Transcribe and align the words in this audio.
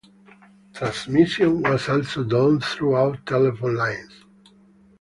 Transmission 0.73 1.61
was 1.61 1.87
also 1.87 2.23
done 2.23 2.59
through 2.59 3.17
telephone 3.23 3.75
lines. 3.75 4.23